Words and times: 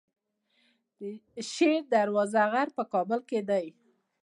شیر 1.51 1.81
دروازه 1.93 2.41
غر 2.53 2.67
په 2.77 2.83
کابل 2.93 3.19
کې 3.29 3.39
دی 3.49 3.65